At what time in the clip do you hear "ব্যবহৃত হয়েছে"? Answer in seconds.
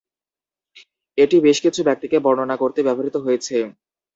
2.87-3.57